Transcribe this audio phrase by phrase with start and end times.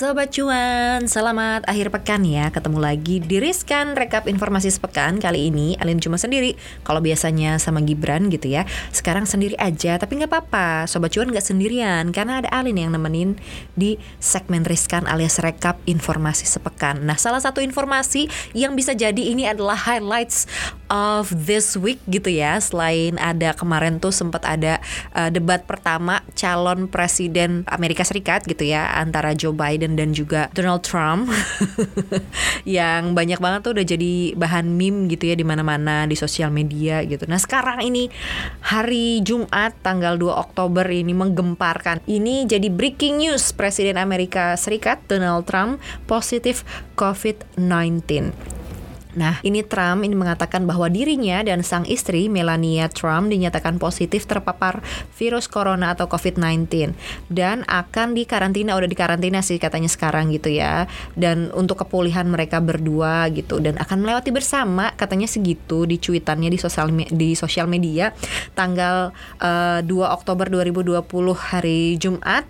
[0.00, 2.48] Sobat Cuan, selamat akhir pekan ya.
[2.48, 5.76] Ketemu lagi di Riskan Rekap Informasi Sepekan Kali ini.
[5.76, 6.56] Alin cuma sendiri
[6.88, 8.64] Kalau biasanya sama Gibran gitu ya.
[8.96, 10.88] Sekarang sendiri aja, tapi nggak apa-apa.
[10.88, 13.36] Sobat Cuan nggak sendirian Karena ada Alin yang nemenin
[13.76, 17.04] di segmen Riskan alias Rekap Informasi Sepekan.
[17.04, 18.24] Nah salah satu informasi
[18.56, 20.48] yang bisa jadi ini adalah highlights
[20.90, 24.82] of this week gitu ya Selain ada kemarin tuh sempat ada
[25.14, 30.82] uh, debat pertama calon presiden Amerika Serikat gitu ya Antara Joe Biden dan juga Donald
[30.82, 31.30] Trump
[32.66, 37.00] yang banyak banget tuh udah jadi bahan meme gitu ya di mana-mana di sosial media
[37.06, 37.24] gitu.
[37.30, 38.10] Nah, sekarang ini
[38.66, 42.02] hari Jumat tanggal 2 Oktober ini menggemparkan.
[42.04, 45.78] Ini jadi breaking news Presiden Amerika Serikat Donald Trump
[46.10, 46.66] positif
[46.98, 48.59] COVID-19.
[49.18, 54.82] Nah, ini Trump ini mengatakan bahwa dirinya dan sang istri Melania Trump dinyatakan positif terpapar
[55.16, 56.94] virus corona atau COVID-19
[57.30, 60.86] dan akan dikarantina udah dikarantina sih katanya sekarang gitu ya.
[61.18, 66.58] Dan untuk kepulihan mereka berdua gitu dan akan melewati bersama katanya segitu di cuitannya di
[66.58, 68.12] sosial di sosial media
[68.54, 69.10] tanggal
[69.42, 71.02] uh, eh, 2 Oktober 2020
[71.34, 72.44] hari Jumat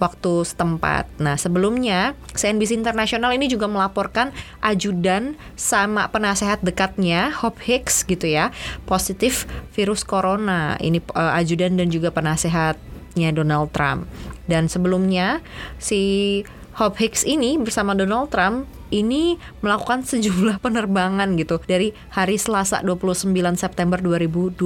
[0.00, 1.06] waktu setempat.
[1.20, 4.32] Nah, sebelumnya CNBC Internasional ini juga melaporkan
[4.64, 8.54] ajudan sama sama penasehat dekatnya Hope Hicks gitu ya
[8.86, 14.06] positif virus corona ini uh, ajudan dan juga penasehatnya Donald Trump
[14.46, 15.42] dan sebelumnya
[15.82, 16.40] si
[16.78, 21.62] Hope Hicks ini bersama Donald Trump ini melakukan sejumlah penerbangan gitu.
[21.64, 24.58] Dari hari Selasa 29 September 2020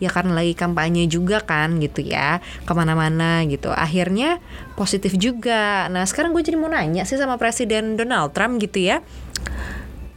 [0.00, 2.40] ya karena lagi kampanye juga kan gitu ya.
[2.64, 3.70] Ke mana-mana gitu.
[3.70, 4.40] Akhirnya
[4.74, 5.86] positif juga.
[5.92, 9.04] Nah sekarang gue jadi mau nanya sih sama Presiden Donald Trump gitu ya.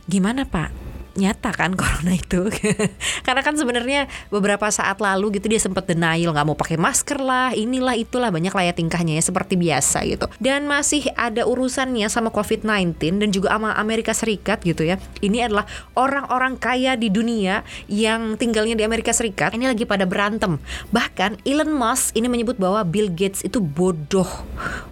[0.07, 0.86] Gimana Pak?
[1.17, 2.47] Nyata kan corona itu.
[3.25, 7.51] Karena kan sebenarnya beberapa saat lalu gitu dia sempat denial nggak mau pakai masker lah
[7.57, 10.29] inilah itulah banyak lah ya tingkahnya ya seperti biasa gitu.
[10.37, 15.01] Dan masih ada urusannya sama COVID-19 dan juga sama Amerika Serikat gitu ya.
[15.19, 15.65] Ini adalah
[15.97, 19.57] orang-orang kaya di dunia yang tinggalnya di Amerika Serikat.
[19.57, 20.61] Ini lagi pada berantem.
[20.93, 24.29] Bahkan Elon Musk ini menyebut bahwa Bill Gates itu bodoh.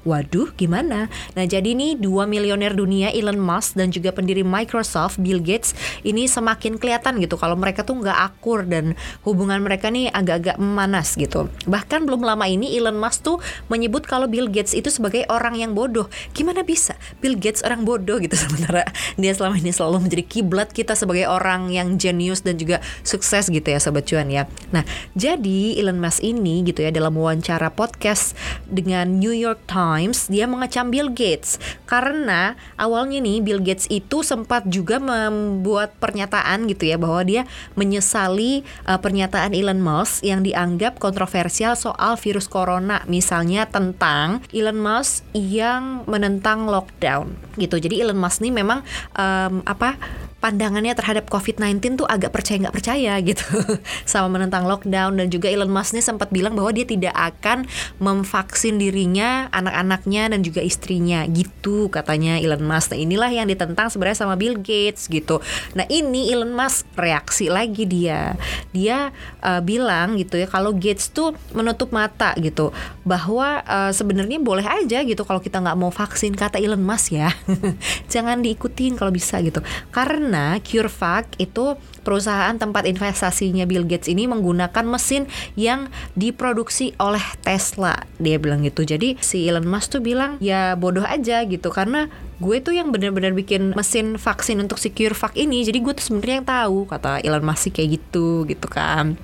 [0.01, 1.11] Waduh gimana?
[1.37, 6.14] Nah jadi nih dua milioner dunia Elon Musk dan juga pendiri Microsoft Bill Gates ini
[6.15, 8.95] ini semakin kelihatan gitu kalau mereka tuh nggak akur dan
[9.27, 11.51] hubungan mereka nih agak-agak memanas gitu.
[11.67, 15.75] Bahkan belum lama ini Elon Musk tuh menyebut kalau Bill Gates itu sebagai orang yang
[15.75, 16.07] bodoh.
[16.31, 18.87] Gimana bisa Bill Gates orang bodoh gitu sementara
[19.19, 23.67] dia selama ini selalu menjadi kiblat kita sebagai orang yang jenius dan juga sukses gitu
[23.67, 24.47] ya sobat cuan ya.
[24.71, 24.87] Nah,
[25.19, 28.37] jadi Elon Musk ini gitu ya dalam wawancara podcast
[28.71, 34.69] dengan New York Times dia mengecam Bill Gates karena awalnya nih Bill Gates itu sempat
[34.69, 41.73] juga membuat pernyataan gitu ya bahwa dia menyesali uh, pernyataan Elon Musk yang dianggap kontroversial
[41.73, 47.81] soal virus corona misalnya tentang Elon Musk yang menentang lockdown gitu.
[47.81, 48.85] Jadi Elon Musk ini memang
[49.17, 49.97] um, apa
[50.43, 53.45] pandangannya terhadap COVID-19 tuh agak percaya nggak percaya gitu.
[54.09, 57.65] Sama menentang lockdown dan juga Elon Musk ini sempat bilang bahwa dia tidak akan
[57.97, 61.25] memvaksin dirinya, anak-anaknya dan juga istrinya.
[61.25, 62.93] Gitu katanya Elon Musk.
[62.93, 65.41] Nah inilah yang ditentang sebenarnya sama Bill Gates gitu.
[65.73, 68.37] Nah ini Elon Musk reaksi lagi dia,
[68.69, 69.09] dia
[69.41, 72.69] uh, bilang gitu ya kalau Gates tuh menutup mata gitu
[73.01, 77.33] bahwa uh, sebenarnya boleh aja gitu kalau kita nggak mau vaksin kata Elon Musk ya,
[78.13, 79.65] jangan diikutin kalau bisa gitu.
[79.89, 87.23] Karena karena CureVac itu perusahaan tempat investasinya Bill Gates ini menggunakan mesin yang diproduksi oleh
[87.39, 88.03] Tesla.
[88.19, 88.83] Dia bilang gitu.
[88.83, 92.11] Jadi si Elon Musk tuh bilang ya bodoh aja gitu karena
[92.43, 95.63] gue tuh yang benar-benar bikin mesin vaksin untuk si CureVac ini.
[95.63, 99.15] Jadi gue tuh sebenarnya yang tahu kata Elon Musk kayak gitu gitu kan.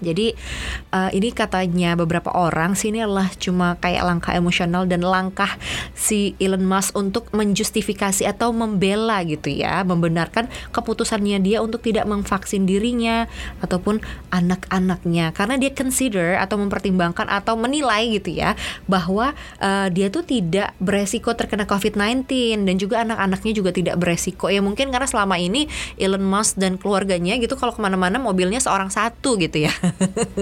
[0.00, 0.36] Jadi
[0.92, 5.56] uh, ini katanya beberapa orang sih ini adalah cuma kayak langkah emosional dan langkah
[5.96, 12.68] si Elon Musk untuk menjustifikasi atau membela gitu ya, membenarkan keputusannya dia untuk tidak memvaksin
[12.68, 13.26] dirinya
[13.64, 14.00] ataupun
[14.32, 15.32] anak-anaknya.
[15.32, 21.32] Karena dia consider atau mempertimbangkan atau menilai gitu ya bahwa uh, dia tuh tidak beresiko
[21.32, 22.26] terkena COVID-19
[22.64, 24.52] dan juga anak-anaknya juga tidak beresiko.
[24.52, 28.88] Ya mungkin karena selama ini Elon Musk dan keluarganya gitu kalau ke mana-mana mobilnya seorang
[28.92, 29.72] satu gitu ya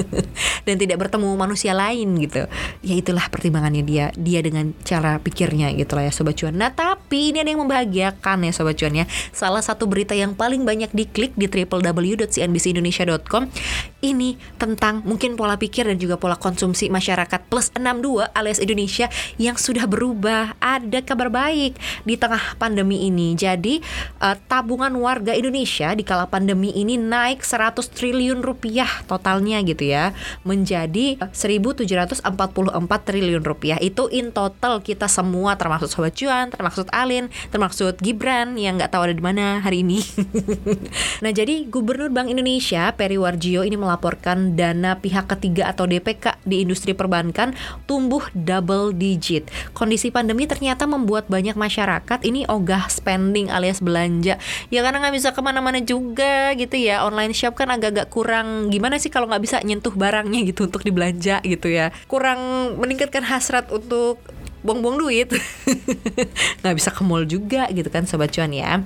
[0.67, 2.47] dan tidak bertemu manusia lain gitu.
[2.81, 6.57] Ya itulah pertimbangannya dia, dia dengan cara pikirnya gitu lah ya sobat cuan.
[6.57, 6.73] Nah
[7.15, 9.07] tapi ini ada yang membahagiakan ya sobat cuan ya.
[9.31, 13.47] Salah satu berita yang paling banyak diklik di www.cnbcindonesia.com
[14.03, 19.07] ini tentang mungkin pola pikir dan juga pola konsumsi masyarakat plus 62 alias Indonesia
[19.39, 20.59] yang sudah berubah.
[20.59, 23.39] Ada kabar baik di tengah pandemi ini.
[23.39, 23.79] Jadi
[24.19, 30.11] uh, tabungan warga Indonesia di kala pandemi ini naik 100 triliun rupiah totalnya gitu ya
[30.43, 32.27] menjadi 1744
[33.07, 33.79] triliun rupiah.
[33.79, 39.13] Itu in total kita semua termasuk Sobat Cuan, termasuk Alin, termasuk Gibran yang nggak tahu
[39.13, 40.01] ada di mana hari ini.
[41.25, 46.65] nah jadi Gubernur Bank Indonesia Peri Warjio ini melaporkan dana pihak ketiga atau DPK di
[46.65, 47.53] industri perbankan
[47.85, 49.53] tumbuh double digit.
[49.77, 54.41] Kondisi pandemi ternyata membuat banyak masyarakat ini ogah spending alias belanja.
[54.73, 57.05] Ya karena nggak bisa ke mana-mana juga gitu ya.
[57.05, 61.45] Online shop kan agak-agak kurang gimana sih kalau nggak bisa nyentuh barangnya gitu untuk dibelanja
[61.45, 61.93] gitu ya.
[62.09, 64.23] Kurang meningkatkan hasrat untuk
[64.65, 65.29] buang-buang duit.
[66.65, 68.81] Nggak bisa ke mall juga gitu kan sobat cuan ya.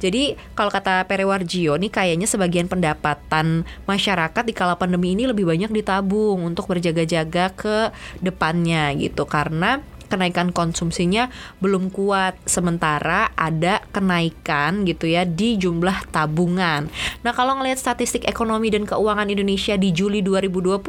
[0.00, 5.68] Jadi kalau kata Perewarjio nih kayaknya sebagian pendapatan masyarakat di kala pandemi ini lebih banyak
[5.68, 7.92] ditabung untuk berjaga-jaga ke
[8.24, 9.28] depannya gitu.
[9.28, 11.28] Karena kenaikan konsumsinya
[11.60, 16.88] belum kuat sementara ada kenaikan gitu ya di jumlah tabungan.
[17.22, 20.80] Nah, kalau ngelihat statistik ekonomi dan keuangan Indonesia di Juli 2020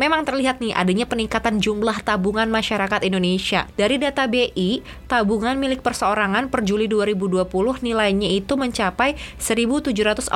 [0.00, 3.68] memang terlihat nih adanya peningkatan jumlah tabungan masyarakat Indonesia.
[3.76, 7.46] Dari data BI, tabungan milik perseorangan per Juli 2020
[7.84, 10.32] nilainya itu mencapai 1744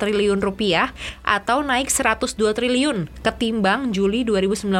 [0.00, 0.90] triliun rupiah
[1.22, 4.72] atau naik 102 triliun ketimbang Juli 2019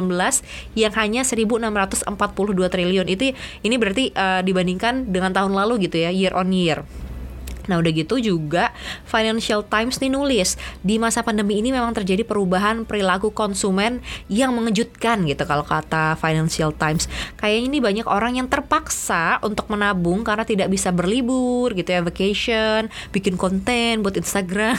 [0.75, 3.37] yang hanya 1640 42 triliun itu
[3.67, 6.87] ini berarti uh, dibandingkan dengan tahun lalu gitu ya year on year.
[7.69, 8.70] Nah udah gitu juga
[9.08, 15.25] Financial Times nih nulis di masa pandemi ini memang terjadi perubahan perilaku konsumen yang mengejutkan
[15.25, 17.08] gitu kalau kata Financial Times.
[17.40, 22.88] Kayaknya ini banyak orang yang terpaksa untuk menabung karena tidak bisa berlibur gitu ya vacation,
[23.11, 24.76] bikin konten buat Instagram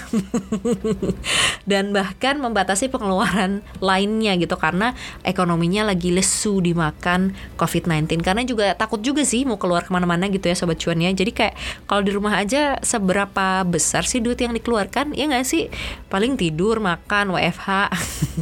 [1.72, 4.94] dan bahkan membatasi pengeluaran lainnya gitu karena
[5.26, 10.48] ekonominya lagi lesu dimakan COVID-19 karena juga takut juga sih mau keluar ke mana-mana gitu
[10.48, 11.12] ya sobat cuan ya.
[11.12, 11.56] Jadi kayak
[11.90, 15.70] kalau di rumah aja seberapa besar sih duit yang dikeluarkan ya nggak sih
[16.10, 17.70] paling tidur makan WFH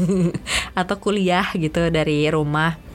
[0.79, 2.93] atau kuliah gitu dari rumah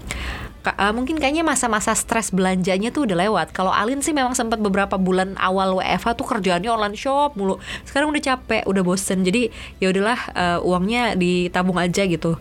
[0.77, 3.55] uh, mungkin kayaknya masa-masa stres belanjanya tuh udah lewat.
[3.55, 7.57] Kalau Alin sih memang sempat beberapa bulan awal WFH tuh kerjaannya online shop mulu.
[7.89, 9.25] Sekarang udah capek, udah bosen.
[9.25, 9.49] Jadi
[9.81, 12.37] ya udahlah uh, uangnya ditabung aja gitu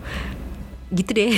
[0.94, 1.36] gitu deh.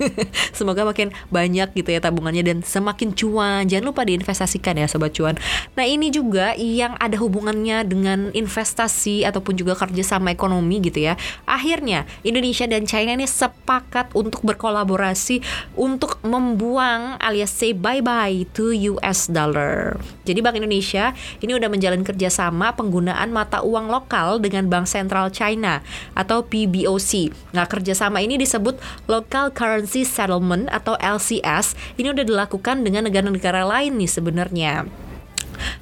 [0.58, 3.66] Semoga makin banyak gitu ya tabungannya dan semakin cuan.
[3.66, 5.34] Jangan lupa diinvestasikan ya sobat cuan.
[5.74, 11.18] Nah ini juga yang ada hubungannya dengan investasi ataupun juga kerjasama ekonomi gitu ya.
[11.48, 15.42] Akhirnya Indonesia dan China ini sepakat untuk berkolaborasi
[15.74, 19.98] untuk membuang alias say bye bye to US dollar.
[20.22, 21.10] Jadi Bank Indonesia
[21.42, 25.82] ini udah menjalin kerjasama penggunaan mata uang lokal dengan Bank Sentral China
[26.14, 33.08] atau PBOC nah kerjasama ini disebut Local Currency Settlement atau LCS ini udah dilakukan dengan
[33.08, 34.86] negara-negara lain nih sebenarnya.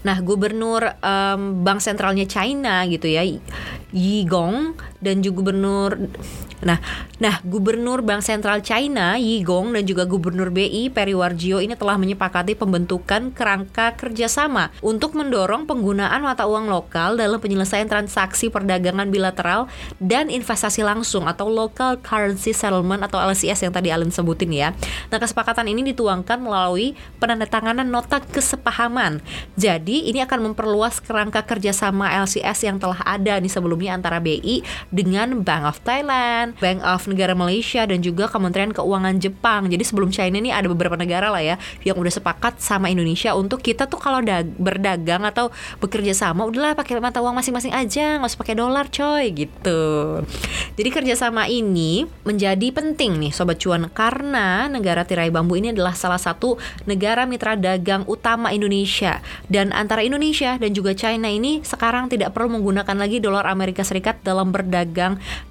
[0.04, 3.24] Nah, gubernur um, bank sentralnya China gitu ya,
[3.92, 5.98] Yi Gong dan juga gubernur
[6.62, 6.78] Nah,
[7.18, 11.98] nah Gubernur Bank Sentral China Yi Gong dan juga Gubernur BI Peri Warjio ini telah
[11.98, 19.66] menyepakati pembentukan kerangka kerjasama untuk mendorong penggunaan mata uang lokal dalam penyelesaian transaksi perdagangan bilateral
[19.98, 24.70] dan investasi langsung atau Local Currency Settlement atau LCS yang tadi Allen sebutin ya.
[25.10, 29.18] Nah, kesepakatan ini dituangkan melalui penandatanganan nota kesepahaman.
[29.58, 35.40] Jadi, ini akan memperluas kerangka kerjasama LCS yang telah ada nih sebelumnya antara BI dengan
[35.40, 39.66] Bank of Thailand, Bank of Negara Malaysia dan juga Kementerian Keuangan Jepang.
[39.72, 43.64] Jadi sebelum China ini ada beberapa negara lah ya yang udah sepakat sama Indonesia untuk
[43.64, 44.20] kita tuh kalau
[44.60, 45.48] berdagang atau
[45.80, 49.82] bekerja sama udahlah pakai mata uang masing-masing aja, nggak usah pakai dolar coy gitu.
[50.76, 56.20] Jadi kerjasama ini menjadi penting nih sobat cuan karena negara tirai bambu ini adalah salah
[56.20, 62.36] satu negara mitra dagang utama Indonesia dan antara Indonesia dan juga China ini sekarang tidak
[62.36, 64.81] perlu menggunakan lagi dolar Amerika Serikat dalam berdagang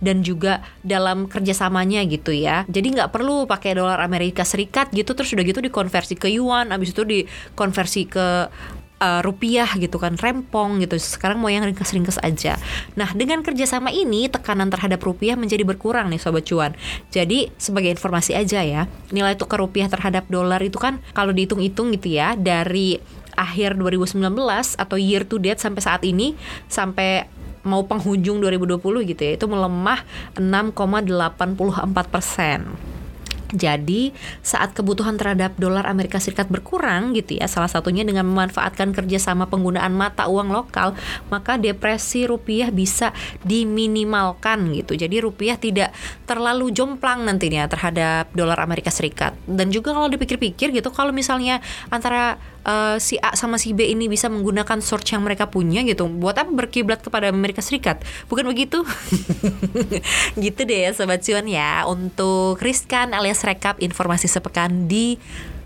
[0.02, 2.68] dan juga dalam kerjasamanya gitu ya.
[2.68, 6.92] Jadi nggak perlu pakai dolar Amerika Serikat gitu terus udah gitu dikonversi ke yuan, abis
[6.92, 8.28] itu dikonversi ke
[9.02, 10.96] uh, rupiah gitu kan rempong gitu.
[11.02, 12.62] Sekarang mau yang ringkas-ringkas aja.
[12.94, 16.78] Nah dengan kerjasama ini tekanan terhadap rupiah menjadi berkurang nih sobat cuan.
[17.10, 22.14] Jadi sebagai informasi aja ya nilai tukar rupiah terhadap dolar itu kan kalau dihitung-hitung gitu
[22.14, 23.02] ya dari
[23.34, 24.22] akhir 2019
[24.78, 27.26] atau year to date sampai saat ini sampai
[27.64, 30.02] mau penghujung 2020 gitu ya itu melemah
[30.38, 32.92] 6,84 persen.
[33.52, 39.52] Jadi saat kebutuhan terhadap dolar Amerika Serikat berkurang gitu ya, salah satunya dengan memanfaatkan kerjasama
[39.52, 40.96] penggunaan mata uang lokal,
[41.28, 43.12] maka depresi rupiah bisa
[43.44, 44.96] diminimalkan gitu.
[44.96, 45.92] Jadi rupiah tidak
[46.24, 49.36] terlalu jomplang nantinya terhadap dolar Amerika Serikat.
[49.44, 51.60] Dan juga kalau dipikir-pikir gitu, kalau misalnya
[51.92, 56.08] antara uh, si A sama si B ini bisa menggunakan source yang mereka punya gitu.
[56.08, 58.02] Buat apa berkiblat kepada Amerika Serikat?
[58.28, 58.82] Bukan begitu?
[60.44, 61.86] gitu deh ya sobat cuan ya.
[61.90, 65.18] Untuk riskan alias rekap informasi sepekan di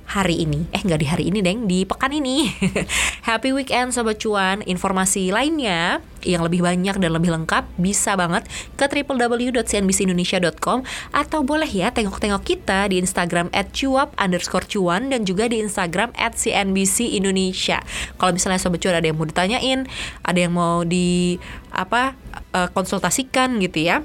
[0.05, 0.69] hari ini.
[0.69, 2.45] Eh nggak di hari ini deng, di pekan ini.
[3.29, 4.61] Happy weekend sobat cuan.
[4.63, 10.81] Informasi lainnya yang lebih banyak dan lebih lengkap bisa banget ke www.cnbcindonesia.com
[11.13, 16.13] atau boleh ya tengok-tengok kita di Instagram at cuap underscore cuan dan juga di Instagram
[16.17, 17.81] at cnbc Indonesia.
[18.17, 19.85] Kalau misalnya sobat cuan ada yang mau ditanyain,
[20.25, 21.37] ada yang mau di
[21.69, 22.17] apa
[22.55, 24.01] uh, konsultasikan gitu ya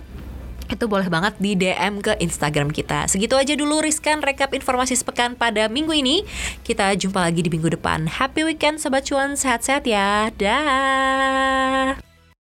[0.74, 3.06] itu boleh banget di DM ke Instagram kita.
[3.06, 6.22] Segitu aja dulu Riskan rekap informasi sepekan pada minggu ini.
[6.66, 8.06] Kita jumpa lagi di minggu depan.
[8.06, 10.30] Happy weekend Sobat Cuan, sehat-sehat ya.
[10.34, 12.09] Dah.